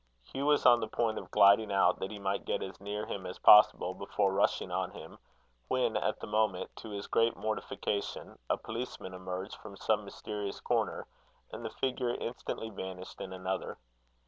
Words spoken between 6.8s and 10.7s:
his great mortification, a policeman emerged from some mysterious